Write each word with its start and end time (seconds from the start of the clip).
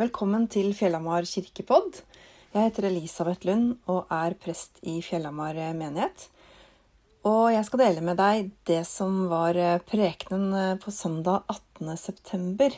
Velkommen 0.00 0.46
til 0.48 0.70
Fjellhamar 0.72 1.26
kirkepodd. 1.28 1.98
Jeg 2.54 2.70
heter 2.70 2.86
Elisabeth 2.88 3.44
Lund 3.44 3.74
og 3.92 4.08
er 4.08 4.32
prest 4.40 4.78
i 4.88 4.94
Fjellhamar 5.04 5.58
menighet. 5.76 6.22
Og 7.28 7.50
jeg 7.52 7.66
skal 7.68 7.82
dele 7.82 8.04
med 8.06 8.16
deg 8.16 8.48
det 8.70 8.78
som 8.88 9.26
var 9.28 9.58
prekenen 9.90 10.78
på 10.80 10.94
søndag 10.94 11.44
18.9. 11.52 12.70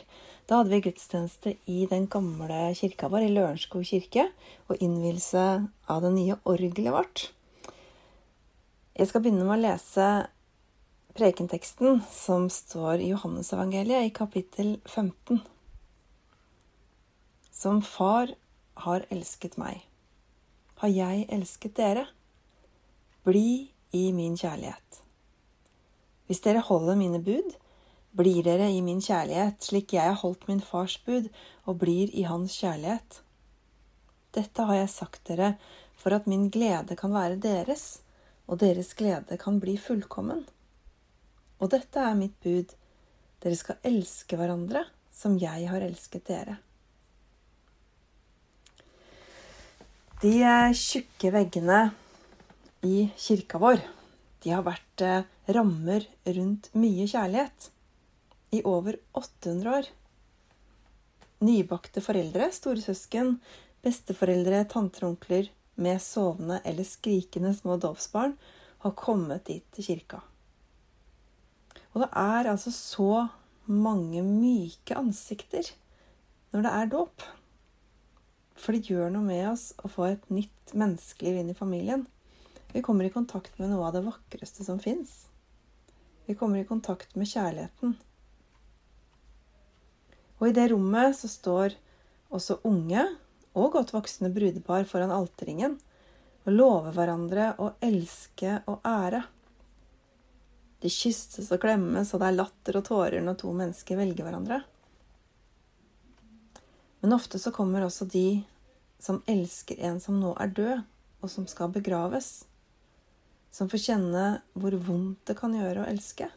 Da 0.49 0.59
hadde 0.59 0.73
vi 0.73 0.81
gudstjeneste 0.89 1.55
i 1.71 1.85
den 1.87 2.09
gamle 2.11 2.73
kirka 2.75 3.07
vår, 3.07 3.29
i 3.29 3.31
Lørenskog 3.37 3.87
kirke, 3.87 4.27
og 4.67 4.83
innvielse 4.83 5.45
av 5.87 6.03
det 6.03 6.11
nye 6.17 6.35
orgelet 6.43 6.91
vårt. 6.91 7.25
Jeg 8.99 9.13
skal 9.13 9.23
begynne 9.23 9.47
med 9.47 9.61
å 9.61 9.63
lese 9.69 10.11
prekenteksten 11.15 12.03
som 12.11 12.51
står 12.51 12.99
i 12.99 13.13
Johannesevangeliet 13.13 14.11
i 14.11 14.15
kapittel 14.19 14.75
15 14.83 15.39
som 17.63 17.79
Far 17.81 18.33
har 18.83 19.05
elsket 19.13 19.53
meg, 19.61 19.85
har 20.81 20.91
jeg 20.91 21.27
elsket 21.31 21.77
dere. 21.77 22.01
Bli 23.23 23.71
i 23.95 24.01
min 24.11 24.35
kjærlighet. 24.35 24.97
Hvis 26.27 26.43
dere 26.43 26.63
holder 26.67 26.97
mine 26.99 27.21
bud, 27.23 27.53
blir 28.11 28.43
dere 28.43 28.67
i 28.67 28.81
min 28.83 28.99
kjærlighet, 28.99 29.63
slik 29.63 29.95
jeg 29.95 30.09
har 30.09 30.19
holdt 30.19 30.43
min 30.49 30.59
fars 30.59 30.97
bud 31.05 31.29
og 31.63 31.79
blir 31.85 32.11
i 32.11 32.25
hans 32.27 32.57
kjærlighet. 32.59 33.21
Dette 34.35 34.67
har 34.67 34.81
jeg 34.81 34.91
sagt 34.91 35.23
dere 35.31 35.53
for 35.95 36.17
at 36.17 36.27
min 36.27 36.49
glede 36.51 36.99
kan 36.99 37.15
være 37.15 37.39
deres, 37.39 38.01
og 38.43 38.59
deres 38.59 38.91
glede 38.99 39.39
kan 39.39 39.61
bli 39.63 39.77
fullkommen. 39.79 40.43
Og 41.63 41.71
dette 41.71 42.03
er 42.11 42.19
mitt 42.19 42.35
bud, 42.43 42.75
dere 43.39 43.55
skal 43.55 43.79
elske 43.87 44.35
hverandre 44.35 44.83
som 45.15 45.39
jeg 45.39 45.71
har 45.71 45.87
elsket 45.87 46.27
dere. 46.27 46.59
De 50.23 50.37
eh, 50.39 50.71
tjukke 50.71 51.33
veggene 51.35 51.77
i 52.87 53.09
kirka 53.19 53.59
vår, 53.59 53.81
de 54.39 54.53
har 54.53 54.61
vært 54.63 55.01
eh, 55.03 55.25
rammer 55.51 56.05
rundt 56.37 56.69
mye 56.79 57.03
kjærlighet 57.11 57.67
i 58.55 58.61
over 58.63 59.01
800 59.19 59.73
år. 59.73 59.89
Nybakte 61.43 61.99
foreldre, 62.05 62.47
storesøsken, 62.55 63.33
besteforeldre, 63.83 64.63
tanter 64.71 65.09
og 65.09 65.17
onkler 65.17 65.51
med 65.83 65.99
sovende 65.99 66.61
eller 66.63 66.87
skrikende 66.87 67.51
små 67.59 67.75
dåpsbarn 67.83 68.39
har 68.87 68.97
kommet 69.03 69.43
dit 69.51 69.67
til 69.75 69.89
kirka. 69.91 70.23
Og 71.91 72.05
det 72.05 72.11
er 72.15 72.53
altså 72.55 72.71
så 72.71 73.27
mange 73.67 74.23
myke 74.23 74.95
ansikter 75.03 75.75
når 76.55 76.63
det 76.63 76.77
er 76.79 76.93
dåp. 76.95 77.31
For 78.59 78.75
det 78.75 78.89
gjør 78.89 79.11
noe 79.13 79.25
med 79.25 79.47
oss 79.51 79.71
å 79.83 79.89
få 79.91 80.07
et 80.11 80.25
nytt 80.33 80.73
menneskeliv 80.77 81.41
inn 81.41 81.51
i 81.53 81.57
familien. 81.57 82.05
Vi 82.73 82.81
kommer 82.85 83.05
i 83.05 83.13
kontakt 83.13 83.57
med 83.59 83.71
noe 83.73 83.87
av 83.87 83.97
det 83.97 84.03
vakreste 84.05 84.65
som 84.65 84.79
fins. 84.81 85.27
Vi 86.25 86.35
kommer 86.39 86.61
i 86.61 86.67
kontakt 86.67 87.15
med 87.19 87.29
kjærligheten. 87.29 87.97
Og 90.39 90.49
i 90.49 90.55
det 90.55 90.69
rommet 90.71 91.17
så 91.17 91.29
står 91.31 91.75
også 92.33 92.61
unge 92.67 93.03
og 93.53 93.75
godt 93.75 93.93
voksne 93.93 94.31
brudepar 94.33 94.87
foran 94.89 95.13
alterringen 95.13 95.77
og 96.43 96.55
lover 96.55 96.95
hverandre 96.95 97.53
å 97.61 97.73
elske 97.83 98.57
og 98.67 98.83
ære. 98.87 99.21
De 100.83 100.91
kysses 100.91 101.47
og 101.53 101.61
klemmes, 101.63 102.09
og 102.11 102.19
det 102.19 102.27
er 102.27 102.35
latter 102.35 102.79
og 102.79 102.87
tårer 102.89 103.23
når 103.23 103.37
to 103.39 103.53
mennesker 103.55 103.99
velger 103.99 104.27
hverandre. 104.27 104.63
Men 107.03 107.17
ofte 107.17 107.39
så 107.39 107.51
kommer 107.51 107.83
også 107.83 108.07
de 108.07 108.43
som 109.03 109.19
elsker 109.27 109.81
en 109.83 109.97
som 109.99 110.21
nå 110.21 110.29
er 110.39 110.53
død, 110.55 110.83
og 111.19 111.31
som 111.31 111.43
skal 111.51 111.73
begraves. 111.75 112.45
Som 113.51 113.67
får 113.67 113.83
kjenne 113.89 114.23
hvor 114.55 114.77
vondt 114.87 115.19
det 115.27 115.35
kan 115.35 115.51
gjøre 115.55 115.83
å 115.83 115.89
elske. 115.91 116.29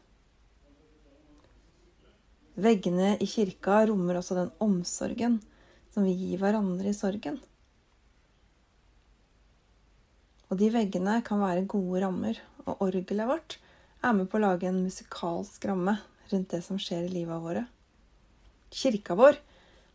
Veggene 2.58 3.14
i 3.22 3.30
kirka 3.30 3.84
rommer 3.86 4.18
også 4.18 4.40
den 4.40 4.50
omsorgen 4.64 5.38
som 5.94 6.02
vi 6.08 6.16
gir 6.18 6.42
hverandre 6.42 6.90
i 6.90 6.98
sorgen. 6.98 7.38
Og 10.50 10.58
de 10.58 10.74
veggene 10.74 11.20
kan 11.26 11.46
være 11.46 11.66
gode 11.70 12.02
rammer, 12.02 12.42
og 12.66 12.82
orgelet 12.90 13.30
vårt 13.30 13.60
er 14.02 14.14
med 14.18 14.26
på 14.30 14.40
å 14.40 14.48
lage 14.48 14.66
en 14.66 14.82
musikalsk 14.82 15.70
ramme 15.70 16.00
rundt 16.32 16.50
det 16.50 16.64
som 16.66 16.78
skjer 16.82 17.06
i 17.06 17.12
livet 17.20 17.42
våre. 17.42 17.68
Kirka 18.74 19.14
vår 19.14 19.38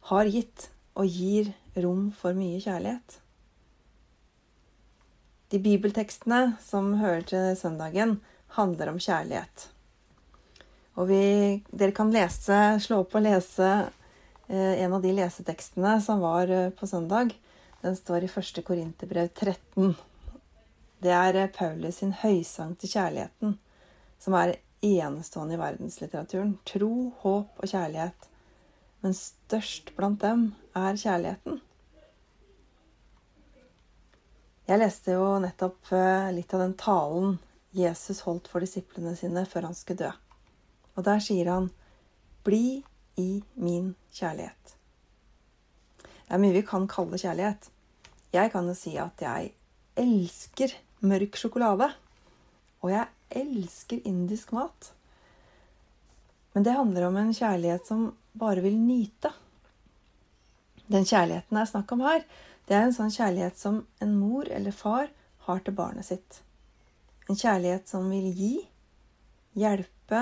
har 0.10 0.26
gitt 0.26 0.70
og 0.98 1.08
gir 1.08 1.52
rom 1.78 2.10
for 2.16 2.36
mye 2.38 2.60
kjærlighet. 2.62 3.18
De 5.52 5.60
bibeltekstene 5.60 6.56
som 6.64 6.94
hører 7.02 7.26
til 7.28 7.56
søndagen, 7.60 8.20
handler 8.56 8.92
om 8.92 9.00
kjærlighet. 9.00 9.68
Og 11.00 11.08
vi, 11.08 11.24
dere 11.72 11.96
kan 11.96 12.12
lese, 12.12 12.58
slå 12.84 13.02
opp 13.04 13.16
og 13.16 13.24
lese 13.24 13.70
eh, 14.50 14.82
en 14.84 14.96
av 14.98 15.04
de 15.04 15.14
lesetekstene 15.16 15.94
som 16.04 16.24
var 16.24 16.52
eh, 16.52 16.72
på 16.76 16.88
søndag. 16.88 17.32
Den 17.82 17.96
står 17.96 18.28
i 18.28 18.32
1. 18.32 18.60
Korinterbrev 18.68 19.30
13. 19.32 19.94
Det 21.04 21.14
er 21.16 21.40
eh, 21.46 21.52
Paulus 21.56 22.02
sin 22.02 22.12
høysang 22.24 22.76
til 22.80 22.92
kjærligheten, 22.92 23.56
som 24.20 24.36
er 24.40 24.58
enestående 24.84 25.56
i 25.56 25.62
verdenslitteraturen. 25.62 26.58
Tro, 26.68 26.92
håp 27.24 27.64
og 27.64 27.72
kjærlighet 27.72 28.31
men 29.02 29.16
størst 29.18 29.94
blant 29.98 30.22
dem 30.22 30.52
er 30.78 30.98
kjærligheten. 31.00 31.60
Jeg 34.70 34.80
leste 34.80 35.16
jo 35.18 35.26
nettopp 35.44 35.90
eh, 35.98 36.30
litt 36.36 36.54
av 36.56 36.62
den 36.64 36.76
talen 36.80 37.40
Jesus 37.76 38.22
holdt 38.28 38.48
for 38.52 38.64
disiplene 38.64 39.16
sine 39.20 39.44
før 39.50 39.68
han 39.70 39.76
skulle 39.76 40.06
dø. 40.06 40.12
Og 40.96 41.04
der 41.08 41.20
sier 41.24 41.50
han, 41.52 41.72
'Bli 42.44 42.84
i 43.18 43.44
min 43.56 43.96
kjærlighet'. 44.14 44.76
Det 46.02 46.38
er 46.38 46.40
mye 46.40 46.56
vi 46.56 46.64
kan 46.64 46.88
kalle 46.88 47.20
kjærlighet. 47.20 47.70
Jeg 48.32 48.52
kan 48.52 48.68
jo 48.68 48.74
si 48.74 48.96
at 48.98 49.20
jeg 49.20 49.52
elsker 50.00 50.72
mørk 51.04 51.36
sjokolade. 51.36 51.90
Og 52.82 52.92
jeg 52.94 53.08
elsker 53.30 54.00
indisk 54.08 54.54
mat. 54.56 54.94
Men 56.54 56.64
det 56.64 56.76
handler 56.76 57.08
om 57.08 57.18
en 57.18 57.34
kjærlighet 57.34 57.88
som 57.88 58.14
bare 58.34 58.64
vil 58.64 58.78
nyte. 58.80 59.32
Den 60.92 61.06
kjærligheten 61.08 61.56
det 61.56 61.64
er 61.64 61.72
snakk 61.72 61.92
om 61.96 62.04
her, 62.06 62.24
det 62.68 62.78
er 62.78 62.88
en 62.88 62.96
sånn 62.96 63.12
kjærlighet 63.14 63.58
som 63.60 63.82
en 64.04 64.16
mor 64.20 64.50
eller 64.52 64.76
far 64.76 65.10
har 65.48 65.64
til 65.66 65.76
barnet 65.76 66.08
sitt. 66.08 66.42
En 67.30 67.38
kjærlighet 67.38 67.90
som 67.90 68.10
vil 68.12 68.30
gi, 68.36 68.54
hjelpe, 69.58 70.22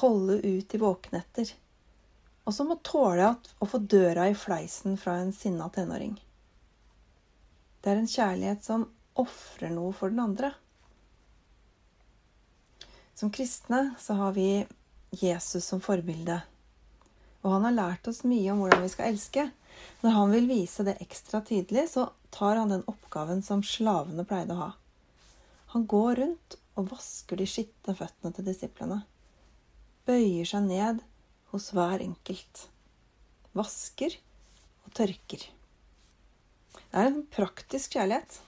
holde 0.00 0.40
ut 0.42 0.74
i 0.74 0.80
våkenetter. 0.82 1.52
Og 2.44 2.54
som 2.54 2.68
må 2.68 2.76
tåle 2.84 3.30
å 3.62 3.68
få 3.70 3.80
døra 3.80 4.28
i 4.28 4.36
fleisen 4.36 4.98
fra 5.00 5.16
en 5.22 5.32
sinna 5.32 5.70
tenåring. 5.72 6.16
Det 7.80 7.92
er 7.92 8.00
en 8.00 8.10
kjærlighet 8.10 8.64
som 8.66 8.88
ofrer 9.20 9.72
noe 9.72 9.92
for 9.96 10.12
den 10.12 10.22
andre. 10.24 10.52
Som 13.14 13.30
kristne 13.30 13.94
så 14.00 14.16
har 14.18 14.34
vi 14.34 14.64
Jesus 15.14 15.64
som 15.64 15.80
forbilde. 15.80 16.40
Og 17.44 17.52
han 17.52 17.66
har 17.68 17.76
lært 17.76 18.08
oss 18.08 18.22
mye 18.24 18.48
om 18.52 18.62
hvordan 18.64 18.82
vi 18.84 18.92
skal 18.92 19.12
elske. 19.12 19.48
Når 20.02 20.16
han 20.16 20.32
vil 20.32 20.46
vise 20.48 20.84
det 20.86 20.96
ekstra 21.04 21.42
tydelig, 21.44 21.90
så 21.92 22.08
tar 22.34 22.56
han 22.56 22.72
den 22.72 22.84
oppgaven 22.90 23.42
som 23.44 23.62
slavene 23.66 24.24
pleide 24.28 24.56
å 24.56 24.62
ha. 24.62 24.70
Han 25.74 25.84
går 25.90 26.20
rundt 26.22 26.56
og 26.78 26.88
vasker 26.92 27.38
de 27.38 27.46
skitne 27.48 27.94
føttene 27.98 28.34
til 28.36 28.46
disiplene. 28.48 29.02
Bøyer 30.08 30.48
seg 30.48 30.66
ned 30.68 31.02
hos 31.52 31.70
hver 31.74 32.02
enkelt. 32.04 32.64
Vasker 33.54 34.16
og 34.84 34.96
tørker. 34.96 35.44
Det 36.74 37.02
er 37.02 37.10
en 37.10 37.22
praktisk 37.30 37.96
kjærlighet. 37.96 38.40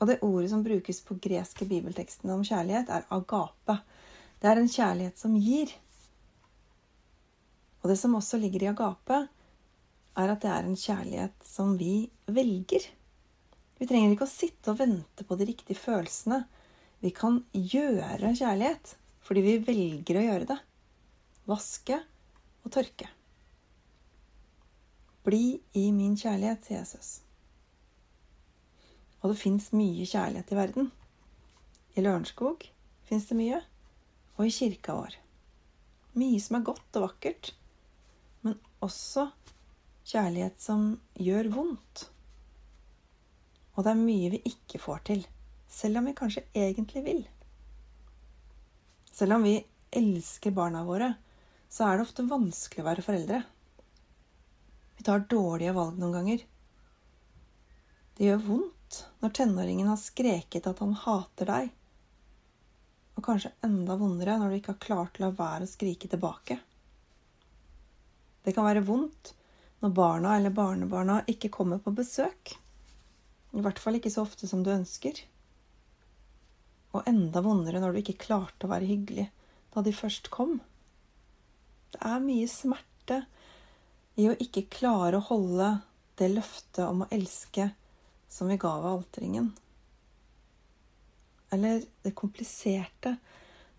Og 0.00 0.10
det 0.10 0.20
ordet 0.26 0.50
som 0.52 0.64
brukes 0.64 1.00
på 1.06 1.16
greske 1.22 1.66
bibeltekstene 1.68 2.34
om 2.34 2.44
kjærlighet, 2.44 2.90
er 2.92 3.06
agape. 3.14 3.78
Det 4.42 4.50
er 4.50 4.60
en 4.60 4.68
kjærlighet 4.68 5.20
som 5.20 5.36
gir. 5.40 5.72
Og 7.84 7.90
det 7.92 7.98
som 8.00 8.16
også 8.16 8.38
ligger 8.40 8.62
i 8.64 8.70
agape, 8.70 9.26
er 10.16 10.30
at 10.32 10.40
det 10.40 10.50
er 10.50 10.64
en 10.64 10.78
kjærlighet 10.78 11.42
som 11.44 11.74
vi 11.76 12.06
velger. 12.32 12.86
Vi 13.76 13.88
trenger 13.90 14.14
ikke 14.14 14.24
å 14.24 14.30
sitte 14.30 14.72
og 14.72 14.78
vente 14.78 15.26
på 15.28 15.36
de 15.36 15.50
riktige 15.50 15.76
følelsene. 15.76 16.46
Vi 17.04 17.10
kan 17.12 17.42
gjøre 17.52 18.30
kjærlighet 18.38 18.94
fordi 19.24 19.42
vi 19.44 19.58
velger 19.66 20.16
å 20.16 20.24
gjøre 20.24 20.48
det. 20.48 20.56
Vaske 21.48 21.98
og 22.64 22.72
tørke. 22.72 23.10
Bli 25.24 25.58
i 25.76 25.84
min 25.92 26.16
kjærlighet, 26.20 26.64
sier 26.64 26.80
Jesus. 26.80 27.10
Og 29.20 29.32
det 29.32 29.40
fins 29.40 29.70
mye 29.76 30.04
kjærlighet 30.08 30.52
i 30.52 30.58
verden. 30.58 30.88
I 31.96 32.04
Lørenskog 32.04 32.64
fins 33.08 33.28
det 33.28 33.36
mye, 33.38 33.60
og 34.36 34.48
i 34.48 34.52
kirka 34.52 34.96
vår. 34.96 35.16
Mye 36.20 36.40
som 36.44 36.58
er 36.58 36.66
godt 36.68 37.00
og 37.00 37.06
vakkert 37.06 37.52
også 38.84 39.28
kjærlighet 40.04 40.60
som 40.60 40.90
gjør 41.18 41.48
vondt. 41.54 42.08
Og 43.74 43.84
det 43.84 43.92
er 43.94 44.02
mye 44.04 44.32
vi 44.36 44.42
ikke 44.50 44.80
får 44.82 45.04
til, 45.08 45.24
selv 45.70 46.00
om 46.00 46.08
vi 46.08 46.16
kanskje 46.18 46.44
egentlig 46.54 47.02
vil. 47.06 47.22
Selv 49.14 49.36
om 49.36 49.46
vi 49.46 49.56
elsker 49.94 50.54
barna 50.54 50.84
våre, 50.86 51.12
så 51.70 51.86
er 51.86 51.96
det 51.96 52.06
ofte 52.06 52.26
vanskelig 52.30 52.84
å 52.84 52.88
være 52.88 53.04
foreldre. 53.06 53.40
Vi 54.98 55.06
tar 55.06 55.26
dårlige 55.30 55.74
valg 55.74 55.98
noen 55.98 56.14
ganger. 56.18 56.44
Det 58.14 58.28
gjør 58.28 58.44
vondt 58.46 59.00
når 59.22 59.34
tenåringen 59.34 59.90
har 59.90 59.98
skreket 59.98 60.68
at 60.70 60.82
han 60.82 60.94
hater 60.98 61.50
deg, 61.50 61.72
og 63.14 63.26
kanskje 63.26 63.54
enda 63.66 63.96
vondere 63.98 64.36
når 64.38 64.50
du 64.50 64.58
ikke 64.58 64.74
har 64.74 64.84
klart 64.84 65.18
å 65.18 65.24
la 65.24 65.32
være 65.34 65.66
å 65.66 65.70
skrike 65.70 66.10
tilbake. 66.10 66.58
Det 68.44 68.52
kan 68.52 68.66
være 68.66 68.84
vondt 68.84 69.32
når 69.84 69.94
barna 69.96 70.34
eller 70.36 70.52
barnebarna 70.54 71.22
ikke 71.28 71.52
kommer 71.52 71.80
på 71.80 71.92
besøk. 71.96 72.54
I 73.54 73.62
hvert 73.64 73.80
fall 73.80 73.98
ikke 73.98 74.12
så 74.12 74.24
ofte 74.24 74.48
som 74.50 74.64
du 74.64 74.72
ønsker. 74.74 75.16
Og 76.94 77.08
enda 77.10 77.42
vondere 77.44 77.80
når 77.82 77.94
du 77.94 78.02
ikke 78.02 78.20
klarte 78.26 78.66
å 78.66 78.72
være 78.72 78.88
hyggelig 78.88 79.28
da 79.74 79.82
de 79.82 79.94
først 79.96 80.30
kom. 80.34 80.58
Det 81.94 82.00
er 82.04 82.22
mye 82.22 82.46
smerte 82.50 83.24
i 84.20 84.28
å 84.30 84.36
ikke 84.40 84.68
klare 84.70 85.18
å 85.18 85.26
holde 85.28 85.70
det 86.18 86.30
løftet 86.30 86.84
om 86.86 87.04
å 87.04 87.10
elske 87.14 87.70
som 88.30 88.50
vi 88.50 88.58
ga 88.60 88.72
ved 88.82 88.90
alteringen. 88.90 89.48
Eller 91.54 91.84
det 92.02 92.14
kompliserte 92.18 93.16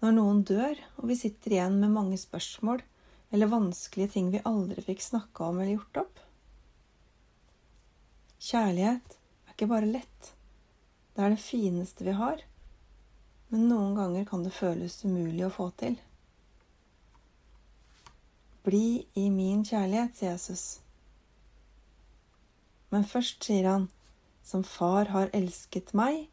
når 0.02 0.18
noen 0.18 0.44
dør 0.48 0.80
og 1.00 1.08
vi 1.12 1.18
sitter 1.20 1.56
igjen 1.58 1.80
med 1.82 1.96
mange 1.96 2.20
spørsmål 2.20 2.84
eller 3.32 3.52
vanskelige 3.52 4.14
ting 4.16 4.32
vi 4.32 4.44
aldri 4.46 4.82
fikk 4.86 5.02
snakka 5.02 5.50
om 5.50 5.60
eller 5.60 5.76
gjort 5.76 6.02
opp. 6.06 6.20
Kjærlighet 8.46 9.16
er 9.18 9.56
ikke 9.56 9.70
bare 9.72 9.90
lett. 9.90 10.34
Det 11.16 11.24
er 11.24 11.34
det 11.34 11.42
fineste 11.42 12.06
vi 12.06 12.14
har. 12.18 12.44
Men 13.50 13.70
noen 13.70 13.96
ganger 13.98 14.26
kan 14.30 14.44
det 14.44 14.54
føles 14.54 14.98
umulig 15.06 15.46
å 15.48 15.54
få 15.54 15.70
til. 15.80 15.98
Bli 18.66 19.06
i 19.14 19.30
min 19.30 19.62
kjærlighet, 19.66 20.16
sier 20.18 20.32
Jesus. 20.34 20.66
Men 22.90 23.06
først 23.06 23.46
sier 23.46 23.68
han, 23.70 23.90
som 24.46 24.64
far 24.66 25.10
har 25.14 25.34
elsket 25.34 25.94
meg, 25.98 26.28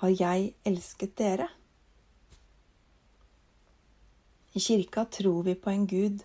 har 0.00 0.12
jeg 0.12 0.52
elsket 0.68 1.16
dere. 1.16 1.48
I 4.56 4.60
kirka 4.60 5.04
tror 5.04 5.42
vi 5.44 5.52
på 5.54 5.68
en 5.70 5.82
Gud 5.86 6.22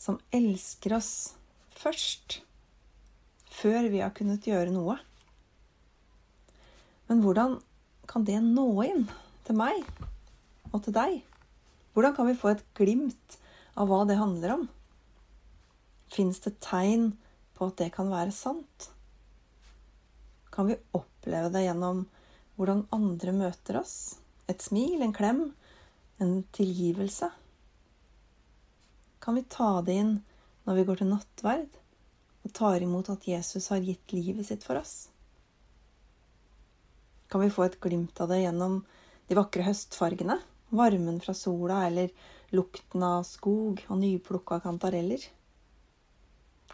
som 0.00 0.16
elsker 0.32 0.94
oss 0.96 1.34
først, 1.76 2.38
før 3.52 3.90
vi 3.92 3.98
har 4.00 4.14
kunnet 4.16 4.46
gjøre 4.48 4.72
noe. 4.72 4.94
Men 7.10 7.20
hvordan 7.20 7.58
kan 8.08 8.24
det 8.24 8.38
nå 8.40 8.64
inn 8.86 9.04
til 9.44 9.58
meg 9.60 9.84
og 10.70 10.78
til 10.86 10.96
deg? 10.96 11.18
Hvordan 11.92 12.16
kan 12.16 12.30
vi 12.30 12.38
få 12.40 12.54
et 12.54 12.64
glimt 12.78 13.36
av 13.76 13.92
hva 13.92 14.00
det 14.08 14.16
handler 14.16 14.54
om? 14.54 14.64
Fins 16.08 16.40
det 16.46 16.54
tegn 16.64 17.10
på 17.52 17.68
at 17.68 17.76
det 17.82 17.90
kan 17.92 18.08
være 18.08 18.32
sant? 18.32 18.88
Kan 20.56 20.72
vi 20.72 20.80
oppleve 20.96 21.52
det 21.52 21.66
gjennom 21.66 22.06
hvordan 22.56 22.86
andre 22.96 23.36
møter 23.44 23.82
oss? 23.84 23.94
Et 24.48 24.64
smil, 24.64 25.04
en 25.04 25.12
klem, 25.12 25.44
en 26.16 26.34
tilgivelse? 26.56 27.28
Kan 29.22 29.34
vi 29.34 29.42
ta 29.42 29.82
det 29.86 29.94
inn 29.94 30.16
når 30.66 30.74
vi 30.74 30.84
går 30.88 30.98
til 30.98 31.12
nattverd 31.12 31.76
og 32.42 32.54
tar 32.58 32.82
imot 32.82 33.06
at 33.12 33.26
Jesus 33.30 33.68
har 33.70 33.84
gitt 33.86 34.10
livet 34.16 34.48
sitt 34.48 34.64
for 34.66 34.80
oss? 34.80 35.12
Kan 37.30 37.44
vi 37.44 37.52
få 37.54 37.68
et 37.68 37.78
glimt 37.84 38.18
av 38.18 38.32
det 38.32 38.40
gjennom 38.40 38.80
de 39.28 39.36
vakre 39.38 39.62
høstfargene, 39.68 40.40
varmen 40.74 41.20
fra 41.22 41.36
sola 41.38 41.84
eller 41.86 42.10
lukten 42.50 43.04
av 43.06 43.22
skog 43.28 43.84
og 43.86 44.00
nyplukka 44.00 44.58
kantareller? 44.66 45.22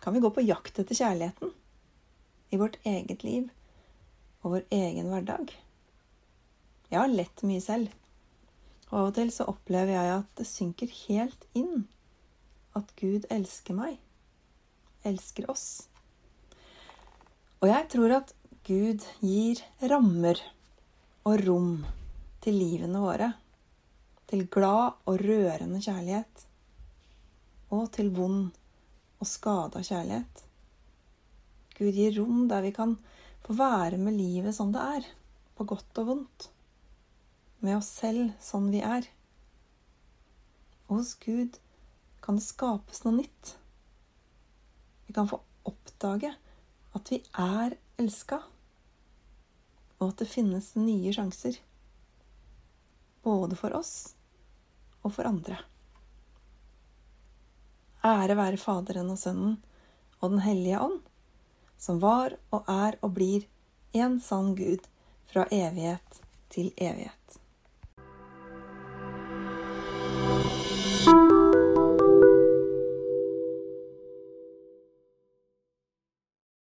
Kan 0.01 0.17
vi 0.17 0.25
gå 0.25 0.33
på 0.33 0.47
jakt 0.47 0.81
etter 0.81 0.97
kjærligheten 1.03 1.53
i 2.49 2.63
vårt 2.65 2.81
eget 2.89 3.29
liv 3.29 3.53
og 4.41 4.57
vår 4.57 4.67
egen 4.79 5.13
hverdag? 5.13 5.53
Jeg 6.89 7.03
har 7.03 7.13
lett 7.13 7.45
mye 7.45 7.61
selv, 7.61 7.93
og 8.89 8.99
av 9.03 9.13
og 9.13 9.15
til 9.21 9.37
så 9.37 9.51
opplever 9.53 9.99
jeg 9.99 10.17
at 10.17 10.35
det 10.41 10.49
synker 10.49 10.99
helt 11.05 11.49
inn 11.53 11.85
at 12.81 12.95
Gud 13.01 13.27
elsker 13.35 13.77
meg, 13.77 13.99
elsker 15.07 15.51
oss. 15.51 15.89
Og 17.63 17.69
jeg 17.71 17.91
tror 17.93 18.17
at 18.21 18.33
Gud 18.69 19.05
gir 19.25 19.61
rammer 19.91 20.41
og 21.29 21.45
rom 21.47 21.71
til 22.45 22.59
livene 22.59 23.03
våre 23.03 23.33
til 24.29 24.45
glad 24.53 24.99
og 25.09 25.23
rørende 25.25 25.81
kjærlighet, 25.81 26.45
og 27.73 27.89
til 27.97 28.11
vond 28.17 28.51
og 29.19 29.29
skada 29.29 29.81
kjærlighet. 29.85 30.43
Gud 31.79 31.97
gir 31.97 32.19
rom 32.19 32.45
der 32.51 32.65
vi 32.67 32.75
kan 32.77 32.97
få 33.47 33.57
være 33.57 34.01
med 34.01 34.19
livet 34.19 34.57
som 34.57 34.73
det 34.75 34.83
er, 34.99 35.07
på 35.57 35.65
godt 35.65 36.03
og 36.03 36.11
vondt, 36.11 36.51
med 37.65 37.79
oss 37.79 37.89
selv 38.03 38.35
sånn 38.45 38.69
vi 38.75 38.83
er. 38.85 39.09
Og 40.89 41.01
hos 41.01 41.15
Gud 41.25 41.57
kan 42.29 42.37
det 42.37 42.45
skapes 42.45 42.99
noe 43.07 43.15
nytt. 43.17 43.55
Vi 45.07 45.15
kan 45.17 45.29
få 45.29 45.39
oppdage 45.65 46.35
at 46.93 47.09
vi 47.09 47.23
er 47.33 47.73
elska, 47.97 48.43
og 49.97 50.11
at 50.11 50.21
det 50.21 50.27
finnes 50.29 50.67
nye 50.77 51.15
sjanser. 51.17 51.57
Både 53.25 53.57
for 53.57 53.73
oss 53.79 53.95
og 55.01 55.15
for 55.17 55.25
andre. 55.31 55.57
Ære 58.05 58.37
være 58.37 58.61
Faderen 58.61 59.09
og 59.15 59.23
Sønnen 59.25 59.57
og 60.21 60.35
Den 60.35 60.45
hellige 60.45 60.83
ånd, 60.85 61.01
som 61.81 62.05
var 62.05 62.37
og 62.53 62.69
er 62.69 63.01
og 63.01 63.17
blir 63.17 63.49
en 63.97 64.21
sann 64.21 64.53
Gud 64.59 64.85
fra 65.33 65.49
evighet 65.49 66.21
til 66.53 66.75
evighet. 66.77 67.18